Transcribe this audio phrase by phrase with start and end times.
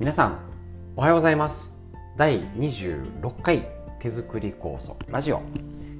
[0.00, 0.38] 皆さん
[0.96, 1.70] おはようございます。
[2.16, 3.68] 第26回
[3.98, 5.42] 手作り酵素ラジオ。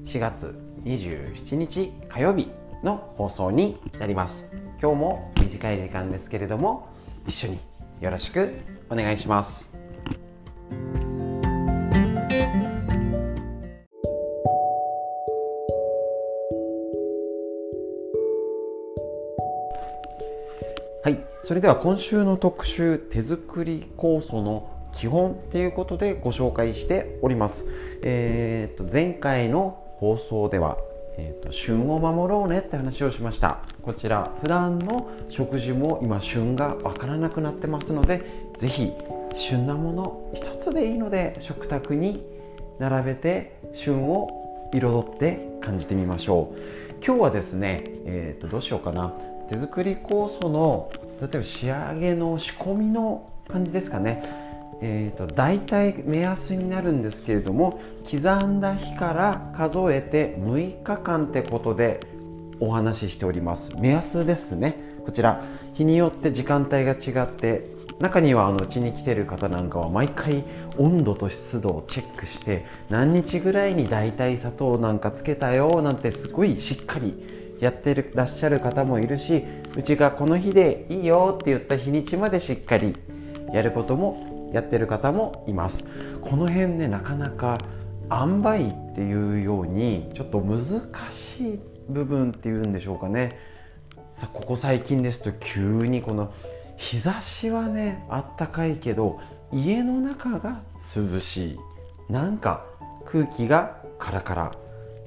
[0.03, 2.49] 4月27日火曜日
[2.83, 4.49] の放送になります。
[4.81, 6.89] 今日も短い時間ですけれども
[7.27, 7.59] 一緒に
[7.99, 8.55] よろしく
[8.89, 9.71] お願いします。
[21.03, 21.25] はい。
[21.43, 27.65] それでは今週の特集手作り酵素の基本っていうことでご紹介しております、
[28.03, 30.77] えー、と前回の放送では、
[31.17, 33.63] えーと、旬を守ろうねって話をしました。
[33.81, 38.21] こちら普段の食事も今旬がわからなくなってますので
[38.57, 38.91] ぜひ
[39.33, 42.23] 旬なもの一つでいいので食卓に
[42.77, 46.57] 並べて旬を彩って感じてみましょう。
[47.03, 49.15] 今日はですね、えー、とどうしようかな。
[49.51, 54.23] 手作り酵素の例えば仕上げの仕込みの感じですかね。
[54.81, 61.99] えーと、大体目安になるんですけれども刻んだ日から数えて6日間ってことで
[62.59, 63.71] お話ししております。
[63.75, 64.77] 目安ですね。
[65.05, 67.67] こちら日によって時間帯が違って
[67.99, 70.45] 中にはあのうちに来てる方なんかは毎回
[70.77, 79.45] 温度と湿度をチェックして何日ぐらいに大体砂糖なんかつけたよなんてすごいしっかりやってるらっしゃる方もいるし
[79.77, 82.97] うちがこの日でいいよって言った日にちまでしっかり
[83.53, 85.85] やることもやってる方もいます。
[86.21, 87.59] この辺ねなかなか
[88.11, 90.61] 塩梅っていうようにちょっと難
[91.11, 93.37] しい部分っていうんでしょうかね。
[94.11, 96.33] さここ最近ですと急にこの
[96.77, 99.19] 日差しはねあったかいけど
[99.53, 101.59] 家の中が涼しい。
[102.09, 102.65] なんか
[103.05, 104.51] 空気がカラカラ。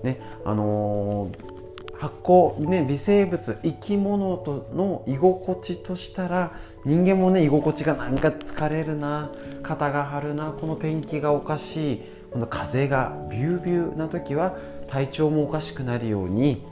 [0.04, 1.53] ねあのー
[1.98, 6.52] 発酵、ね、微生物生き物との居心地としたら
[6.84, 9.30] 人間もね居心地がなんか疲れるな
[9.62, 14.56] 肩が張るなこの天気がおかしいこの風がビュービューな時は
[14.88, 16.66] 体調もおかしくなるように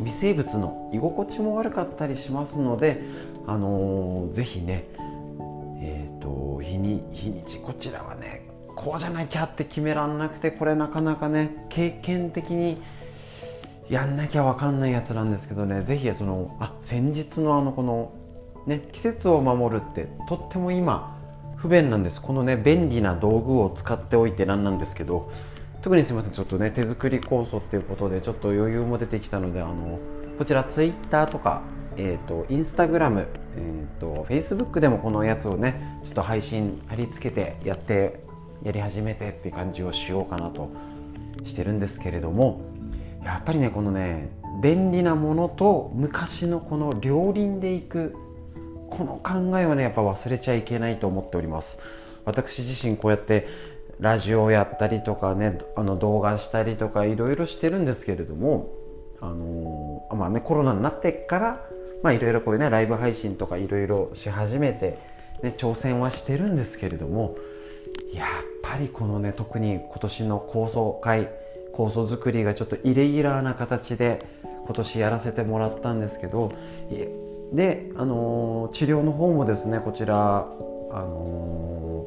[0.00, 3.02] 微生物の居心地も悪かったりしますので、
[3.46, 4.84] あのー、ぜひね、
[5.80, 12.82] えーと、日に日にちこちらはねこうじゃなきゃって決めらんなくてこれなかなかね経験的に
[13.88, 18.12] やんなきゃ分かんないやつなんですけどね是非そのあ先日のあのこの
[18.66, 21.18] ね季節を守るってとっても今
[21.56, 22.20] 不便なんです。
[22.20, 25.30] このね便利な道具を使っておいてなんなんですけど
[25.82, 29.98] 特にすみませんちょっとね手作り酵素っていうことでちょっと余裕も出てきたのであの
[30.38, 31.62] こちらツイッターとか
[31.96, 38.20] えーと、インスタグラム、えーと、と Facebook でもこのやつをねちょっと配信貼り付けてやって
[38.62, 40.70] やり始めてっていう感じをしようかなと
[41.44, 42.60] してるんですけれども
[43.24, 44.30] やっぱりねこのね
[44.62, 48.14] 便利なものと昔のこの両輪でいく
[48.90, 51.80] この考えはねやっぱ忘れちゃいけないと思っております。
[52.24, 53.48] 私自身こうやって
[54.00, 58.70] ラジオやったりとかねあの動画したりとかいろいろしてるんですけれども
[59.20, 61.60] あのまあねコロナになってから
[62.02, 64.98] まあいろいろこういうねライブ配信とかいろいろし始めて、
[65.42, 67.36] ね、挑戦はしてるんですけれども
[68.12, 68.26] やっ
[68.62, 71.28] ぱりこのね特に今年の構想会
[71.74, 74.26] 構想作りがちょっとイレギュラーな形で
[74.64, 76.52] 今年やらせてもらったんですけど
[77.52, 80.48] で、あのー、治療の方もですねこちら、
[80.90, 82.06] あの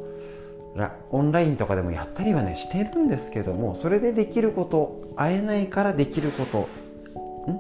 [0.76, 6.70] ー、オンラインとかでもやったりはねしてるんですけどもそれでできること会えないからできること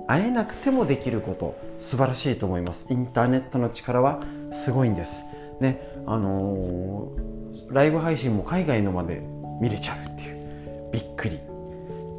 [0.07, 2.85] 会えなくてもできること素晴らしいと思います。
[2.89, 5.23] インターネットの力はすごいんです。
[5.61, 9.21] ねあのー、ライブ配信も海外のまで
[9.61, 11.46] 見れちゃうっていうびっくり。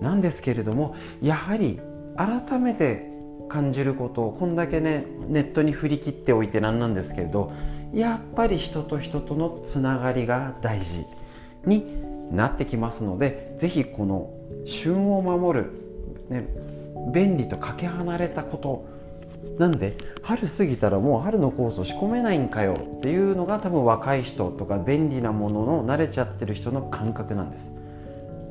[0.00, 1.80] なんですけれどもやはり
[2.16, 3.08] 改めて
[3.48, 7.52] 感じることをこんだけねネットに振り切っておいてなんなんですけれど
[7.94, 11.06] やっぱり人と人とのつながりが大事
[11.64, 11.84] に
[12.30, 14.30] なってきますので是非この
[14.66, 15.70] 旬を守る、
[16.28, 16.46] ね、
[17.12, 18.98] 便利とかけ離れたこと
[19.58, 27.70] なんで春過ぎたらもう春のコースを仕込めないんかよっていうのが多分若い人とか便利なものの慣れちゃってる人の感覚なんです。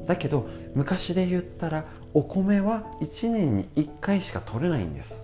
[0.07, 5.23] だけど昔で言ったらお米は1年に1回しか取れないんです。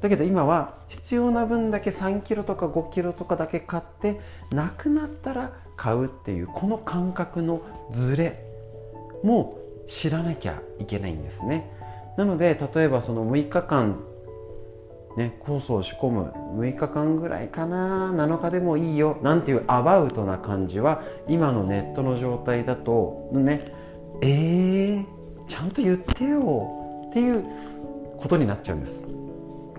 [0.00, 4.20] だけど今は必要な分だけ3キロとか5キロとかだけ買って
[4.50, 8.44] なくなったら買うっていうこの感覚のズレ
[9.22, 11.70] も知らなきゃいけないんですね。
[12.16, 13.98] なので例えばその6日間
[15.16, 23.72] ね、酵素を仕込む6日間ぐらいかな7日でもいいよなんていうアバウトな感じは今のネットの状態だとね
[24.22, 25.04] えー、
[25.46, 27.44] ちゃんと言ってよっていう
[28.18, 29.04] ことになっちゃうんです。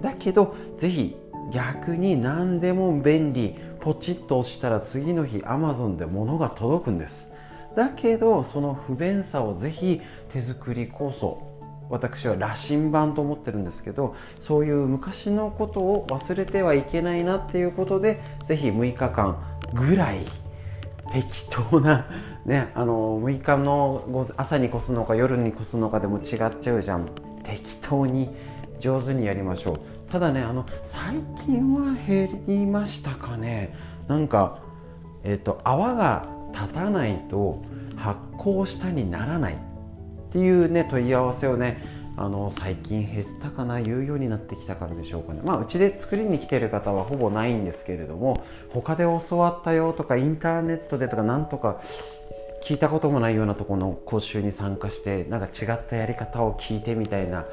[0.02, 1.18] だけどぜひ
[1.52, 7.32] 逆に何でも便利ポチッと押したら次の日 Amazon で物が届くんです。
[7.76, 10.02] だけどその不便さをぜひ
[10.32, 11.55] 手作り酵素
[11.90, 19.38] 私は羅針盤と思ってるんですけどそういう昔のことを忘れてはいけないなっていうことでぜひ6日間
[19.74, 20.26] ぐらい
[21.12, 22.06] 適当な、
[22.46, 27.10] ね、あの6日の朝に越すのか夜に越すのかでも違っちゃうじゃん。
[27.44, 28.30] 適当に
[28.80, 30.12] 上手にやりましょう。
[30.12, 33.76] ただねあの最近は減りましたかね。
[34.08, 34.60] なんか、
[35.24, 37.62] えーと、泡が立たないと
[37.96, 39.58] 発酵下にならない。
[40.36, 41.82] っていうね問い合わせをね
[42.18, 45.40] あの最近減ったかな言うようになってきたからでしょうかね。
[45.46, 51.80] まあうちで作りに来てる方はほぼないんですけれども他で教わったよとかインターネットでとかなんとか
[52.66, 57.46] 聞いたこともないようなとこの講習に参加してなんか違ったやり方を聞いてみたいな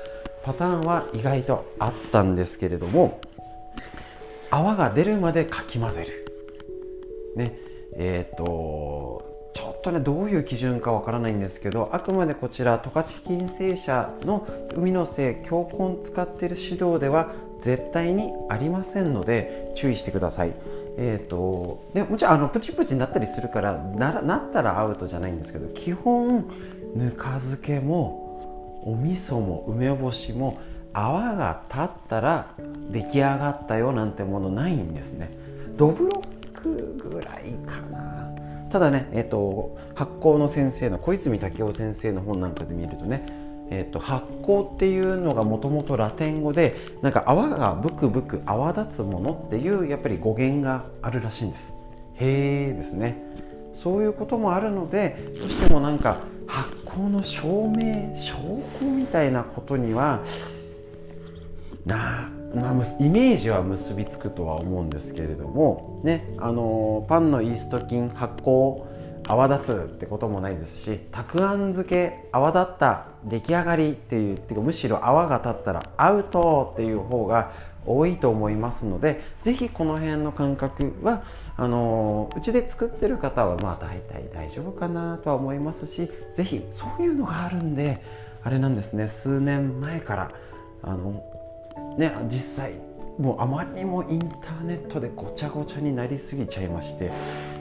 [0.42, 3.20] パターンは意外とあったんですけれども
[4.50, 7.36] 泡が出るまでかき混ぜる。
[7.36, 7.56] ね。
[7.94, 9.31] えっ、と
[9.62, 14.44] ちょっとねどういう基準かわからないんですけどあくまでこちら十勝金星社の
[14.74, 20.52] 海の精強根使ってる指導では絶対にありませんので注意してください。
[20.98, 26.44] えーとね、もちろんあのプチプチになったりするからななったらアウトじゃないんですけど基本
[26.96, 30.58] ぬか漬けもお味噌も梅干しも
[30.92, 32.48] 泡が立ったら
[32.90, 35.30] 出来上がったよなんてものないんですね。
[35.76, 38.41] ドブロックぐらいかな
[38.72, 43.26] ただね、えーと、発酵の先生の小泉武雄先生の本なんかで見るとね、
[43.68, 51.74] えーと、発酵っていうのがもともとラテン語でなんか泡がブクブク泡立つものっていうやっぱり語源があるらしいんです。
[52.14, 53.22] へえですね。
[53.74, 58.36] そういうこともあるのでどうしてもなんか発酵の証明証
[58.80, 60.22] 拠みたいなことには
[61.84, 62.72] なあまあ、
[63.02, 68.84] イメージは結びつくとは思うんですけれども、ね、あのパンのイースト菌発酵
[69.26, 77.52] 泡立つってこともないですしたくあん漬け泡立った出来上がりっていうてかむしろ泡が立ったらアウトっていう方が
[77.86, 81.24] 多いと思いますのでぜひこの辺の感覚は
[81.56, 88.02] あのうちで作ってる方はまあ大体大丈夫かなとは思いますしぜひそういうのがあるんで
[88.44, 90.32] あれなんですね数年前から
[90.82, 91.24] あの
[91.98, 92.72] ね実際
[93.18, 97.12] もうあまりにもインターネットでごちゃごちゃになりすぎちゃいまして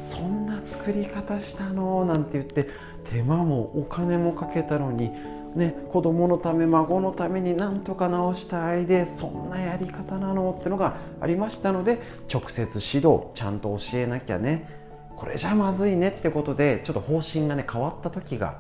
[0.01, 2.06] そんな作り方したの？
[2.06, 2.69] なんて言って
[3.04, 5.12] 手間もお金もかけたのに、
[5.56, 10.56] ね、子供のため孫のためになんとか直したいでそんなやり方なの？
[10.57, 12.00] ってのがありましたので
[12.34, 14.80] 直接指導ちゃんと教えなきゃね。
[15.18, 16.07] これじゃまずいね？
[16.07, 18.57] ってことでちょっと方針がね変わった時が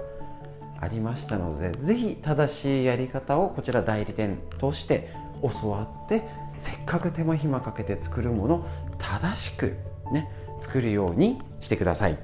[0.79, 5.09] ありましたので是非正しいやり方をこちら代理店通して
[5.41, 6.27] 教わって
[6.57, 8.67] せっかく手間暇かけて作るもの
[8.97, 9.75] 正しく
[10.11, 10.29] ね
[10.59, 12.17] 作るようにしてください。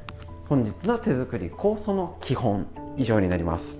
[0.47, 3.79] 本日の手作り酵素の基本以上になります。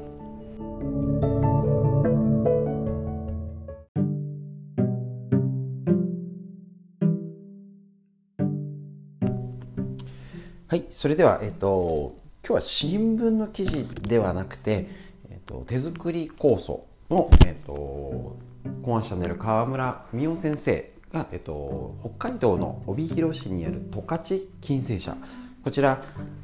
[10.67, 12.15] はいそれではえっと
[12.47, 14.87] 今日は新聞の記事ではなくて、
[15.29, 18.37] えっと、手作り酵素の、えっと、
[18.83, 25.15] コンシャネル川村文夫先生が、えっと、北海道の帯広市にある十勝金星社。
[25.63, 26.01] こちら、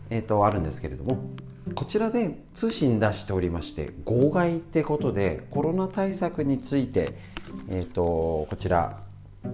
[0.10, 1.18] えっと、あるんですけれども
[1.76, 7.14] こちらで通信出しておりまして号外ってことでコロナ対策について、
[7.70, 9.00] えっと、こちら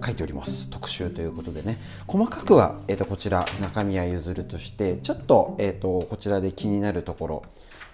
[0.04, 0.70] 書いております。
[0.70, 1.76] 特集ということでね。
[2.06, 7.42] 細かくは、えーと、こちら中身は譲るとしてちょっと,、えーとこちらで気になるところ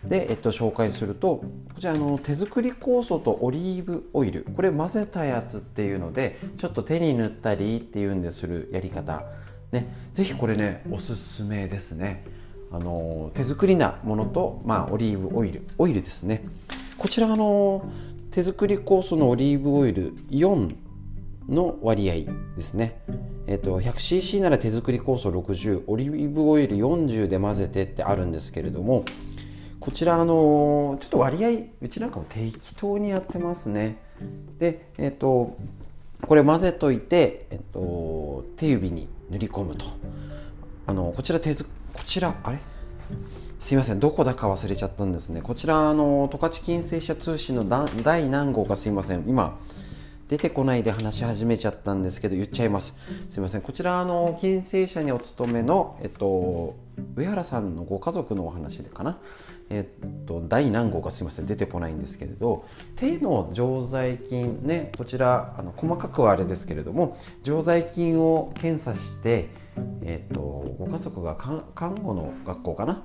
[0.08, 1.36] で、えっと、紹介すると
[1.74, 4.46] こちらの手作り酵素とオリーブオイル。
[4.54, 9.24] これ混ぜたやつっていうのでちょっと手に塗ったりっていうんでするやり方。
[9.72, 12.24] ねぜひこれねおすすめですね。
[12.72, 15.66] あの手作りなものと、まあ、オリーブオイル。
[15.78, 16.44] オイルですね。
[16.98, 17.88] こちらあの
[18.30, 20.74] 手作り酵素のオリーブオイル4
[21.48, 22.14] の割合
[22.56, 23.00] ですね。
[23.46, 29.04] えっと、100cc なら手作り酵素60オリーブオイル40で混ぜてってあるんですけれども
[29.86, 31.50] こちらあのちょっと割合
[31.80, 33.98] うちなんかも適当にやってますね。
[34.58, 35.56] でえっ、と
[36.22, 39.86] これ混ぜといて、えっと、手指に塗り込むと。
[40.88, 41.64] あのこちら手こ
[42.04, 42.58] ちらあれ？
[43.60, 45.40] すいませんどこだか忘れちゃったんですね。
[45.40, 47.64] こちらあの十勝金星社通信の
[48.02, 49.22] 第何号かすいません。
[49.28, 49.56] 今
[50.28, 52.94] 出てこないで話し始めちゃったんですけど言っちゃいます。
[53.30, 53.60] すいません。
[53.60, 56.76] こちらあの金星社にお勤めのえっと
[57.14, 59.18] 上原さんのご家族のお話でかな。
[59.70, 61.46] えっと第何号かすいません。
[61.46, 62.64] 出てこないんですけれど
[62.96, 69.48] 手の常在菌ねこちらあの細かくはあれですけれども常在菌を検査して
[70.02, 73.02] えっとご家族が看護の学校かな？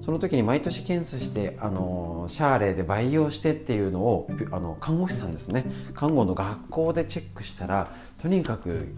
[0.00, 5.64] その時に毎年検査してあのシャーレで培養してっていうのをあの看護師さんですね。
[5.94, 8.94] 看護の学校でチェックしたらとにかく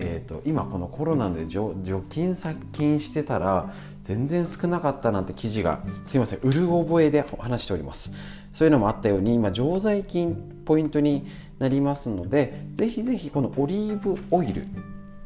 [0.00, 1.74] えーと、今このコロナで除
[2.08, 8.12] 菌殺菌してたら全然少なかったなんて記事がすいませんうる覚えで話しております。
[8.52, 11.26] そういうのもあったように今常在菌ポイントに
[11.58, 14.68] なりますのでぜひぜひこのオリーブオイル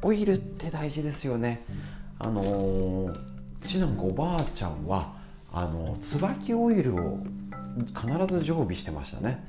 [0.03, 1.65] オイルって大事ですよね。
[2.19, 5.15] あのー、うちなんかおばあちゃんは
[5.53, 7.19] あの椿オイルを
[7.95, 9.45] 必ず常備してましたね。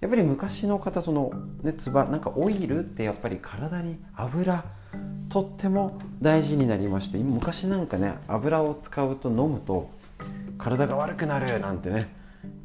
[0.00, 1.32] やっぱり昔の方その
[1.62, 4.64] ねつばなんかオイルってやっぱり体に油
[5.28, 9.90] とっても大事になりまして昔なんかね油を使うと飲むと
[10.58, 12.12] 体が悪くなるなんてね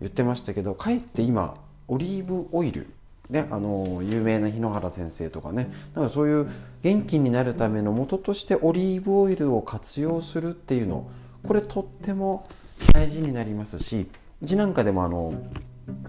[0.01, 1.55] 言ってましたけどかえって今
[1.87, 2.87] オリーブオイル
[3.29, 5.71] ね、あの有名な日野原先生とかね。
[5.93, 6.47] なんかそういう
[6.81, 11.09] 元気になるための元としてオリーブオイルを活用するっていうの。
[11.45, 12.47] これとっても
[12.93, 14.09] 大事になりますし
[14.41, 15.33] うちなんかでもあの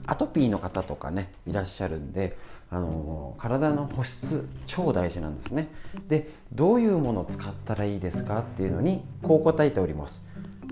[0.07, 2.37] アトピーの方とかねいらっしゃるんで
[2.71, 5.69] あの体の保湿超大事なんですね。
[6.09, 10.23] でどういうものを使ったらいいですかっていうのにこう答えております。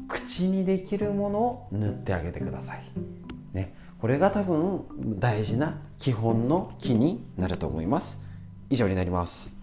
[0.09, 2.83] 口にできるものを塗ってあげてください、
[3.53, 4.85] ね、これが多分
[5.19, 8.21] 大事な基本の木になると思います。
[8.69, 9.57] 以上になります。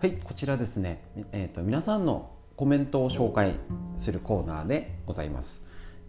[0.00, 3.54] はいこちらですね、えーと、皆さんのコメントを紹介
[3.96, 5.62] するコーナーでございます、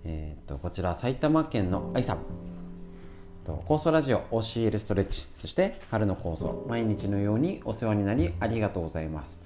[0.03, 2.54] えーと、こちら埼玉県の愛さん。
[3.53, 5.27] 酵素ラジオ教えるストレッチ。
[5.37, 9.39] そして春の酵素毎日のようにお世話になりありがとうございます。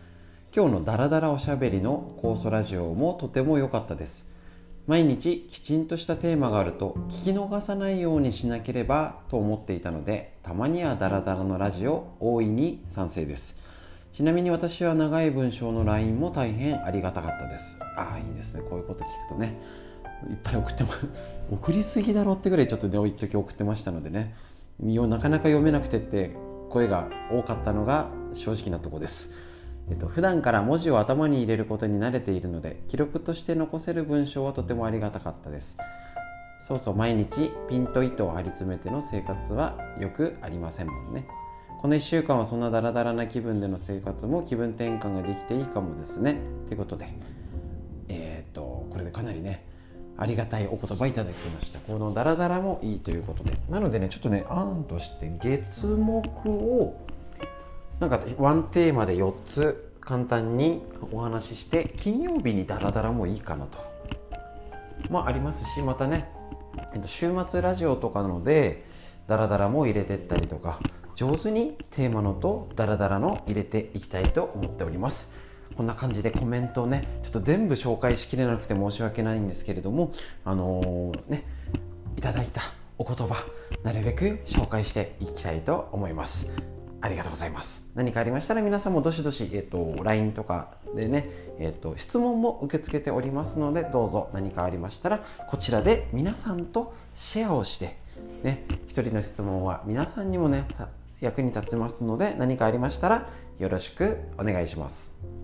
[0.56, 4.28] 今日のダラダラおしゃべりの酵素ラジオもとても良かったです。
[4.88, 13.58] 毎日きちんとしたテーマがあると聞き逃さないようにしなければと思っていたのでたまにはダラダラのラジオ大いに賛成です。
[14.12, 17.78] ちなみに私は長い文章の LINE も大変ありがたかったです。
[17.98, 18.62] ああいいですね。
[18.68, 19.60] こういうこと聞くとね。
[20.28, 20.90] いっぱい送っても
[21.52, 24.36] 送りすぎだろってぐらいちょっとね一時送ってましたのでね。
[24.82, 26.32] なかなか読めなくてって
[26.70, 29.34] 声が多かったのが正直なとこです、
[29.90, 35.78] えっと、普段から文字を頭に入れることに慣れているので記録として残せる文章はとてもありがたかったです。
[36.62, 41.26] そうそう毎日ピンと糸を張り詰めての生活はよくありませんもんね。
[41.82, 46.38] この1週間はそんなダラダラな気分での生活も気分転換ができていいかもですね。
[46.68, 47.08] ということで
[48.10, 49.66] えっ、とこれでかなりね
[50.22, 51.80] ありがたいお言葉いただきました。
[51.80, 53.58] このダラダラもいいということで。
[53.70, 57.00] なのでねちょっとね案として月木を
[58.02, 60.82] なんかワンテーマで4つ簡単に
[61.14, 63.80] お話しして金曜日にダラダラもいいかなと。
[65.10, 66.30] まあありますしまたね
[67.06, 68.86] 週末ラジオとかので
[69.28, 70.80] ダラダラも入れてったりとか
[71.16, 75.32] 上手にテーマのとダラダラの入れていきたいと思っております。
[75.80, 80.12] こんな感じでコメントをねちょっと全部紹介しきれなくて申し訳ないんですけれども
[80.44, 81.46] あのー、ね
[82.18, 82.62] いただいた
[82.98, 83.46] お言葉
[83.82, 86.54] なるべく紹介していきたいと思います
[87.00, 97.96] ありがとうございます何かありましたら皆さんもどしどし、えっ、ー、と LINE とかでね、えっ、ー、と質問も受け付けておりますのでどうぞ何かありましたらこちらで皆さんとシェアをして
[98.44, 100.68] ね一人の質問は皆さんにもね
[101.22, 105.39] 役に立ちますので何かありましたらよろしくお願いします。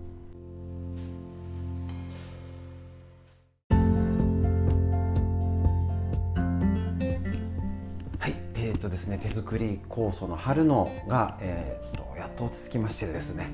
[8.96, 13.50] ですね、手作り酵素の春のが、えーと、やっと落ち着きましてですね、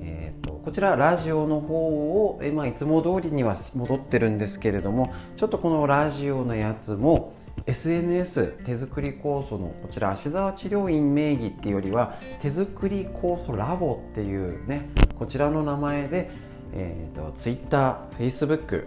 [0.00, 7.32] えーと、こちらラジオの方を、えまあ、いつも通りには戻ってるんですけれどもちょっとこのラジオのやつも
[7.66, 16.28] SNS 手作り酵素のこちら芦沢治療院名義っていうよりは手作り酵素ラボっていうねこちらの名前で、
[16.72, 18.86] えーと、Twitter、Facebook、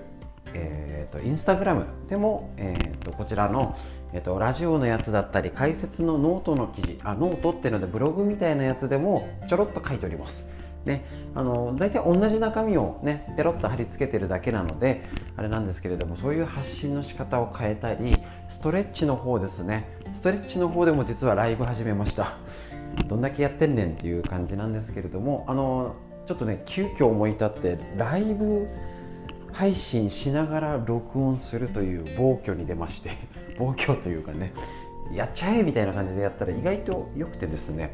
[0.55, 3.77] えーと、Instagram でも、えーと、こちらの、
[4.13, 10.47] えー、とラジオのやつだったり解説のノートの記事あノートっていうのでブログみたいなやつでもちょろっと書いております。
[10.85, 15.01] ね、あの大体同じ中身をねペロッと貼り付けてるだけなので
[15.35, 18.15] あれなんですけれどもそういう発信の仕方を変えたり
[18.49, 19.89] ストレッチの方ですね。
[20.13, 22.37] ストレッチの方でも実はライブ始めました。
[23.07, 25.95] どんだけやってんねんっていう感じなんですけれどもあの
[26.25, 28.67] ちょっとね急遽思い立ってライブ
[29.55, 33.11] 配信しながら録音するという暴挙に出まして
[33.57, 34.51] 暴挙というかね
[35.13, 37.91] やっちゃえみたいな感じでやったら意外と良くてですね。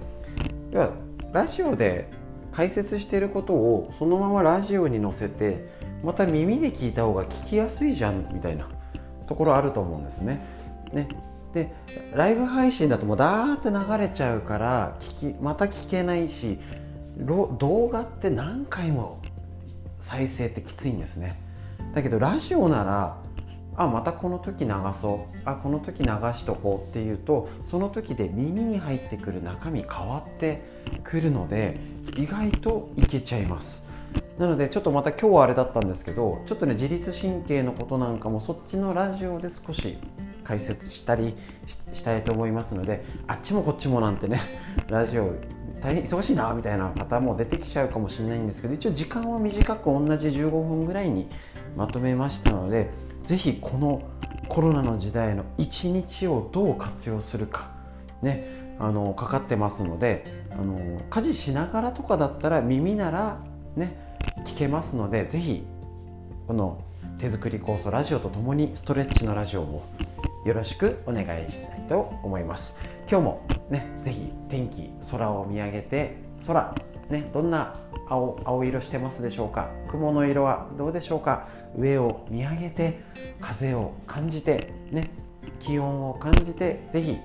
[0.71, 0.91] 要は
[1.33, 2.07] ラジオで
[2.51, 5.67] 解説してることをそのままラジオに載せて
[6.03, 8.67] また耳で聞いた方が聞きやすいじゃんみたいな
[9.27, 10.41] ところあると思うんですね。
[10.91, 11.07] ね。
[11.53, 11.71] で
[12.15, 16.59] ライブ配信だともうダーって流れちゃうから聞きまた聞けないし
[17.19, 19.19] 動画って何回も
[19.99, 21.50] 再生ってきついんですね。
[21.93, 23.17] だけどラジオなら
[23.77, 25.37] あまたこの時流そう。
[25.45, 30.61] あこの時流しとこうっていうとその時で耳に入ってくる中身変わって
[31.03, 31.79] くるので
[32.15, 33.85] 意外といけちゃいます。
[34.37, 39.97] なのでちょっとまた今日はあれだったんですけどちょっとね自律神経のことなんかもそっちのラジオで少し
[40.43, 41.35] 解説したり
[41.93, 44.39] したいと思いますのであっちもこっちもなんてね
[44.89, 45.33] ラジオ
[45.81, 51.27] 大変忙しいなみたいな方も出てきちゃうかもしれないんですけど一応時間は短く同じ15分ぐらいに
[51.75, 52.91] まとめましたので
[53.23, 54.03] 是非この
[54.47, 57.71] コロナの時代の一日をどう活用するか
[58.21, 63.39] ねあのかかってますのであの家事しながらとかだったら耳なら
[63.75, 65.63] ね聞けますので是非
[66.47, 66.83] この
[67.17, 69.83] 手作り酵素ラジオとともにストレッチのラジオを
[70.45, 72.75] よろしくお願いしたいと思います。
[73.07, 76.75] 今日もね是非天気空を見上げて空
[77.09, 77.73] ねどんな
[78.07, 79.69] 青青色してますでしょうか？
[79.89, 81.47] 雲の色はどうでしょうか？
[81.75, 83.01] 上を見上げて
[83.39, 85.09] 風を感じてね
[85.59, 87.17] 気温を感じて是非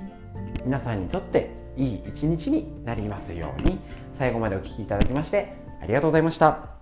[0.64, 3.78] 皆さんにとっていい一日になりますように。
[4.12, 6.75] 最後までお聴きいただきましてありがとうございました。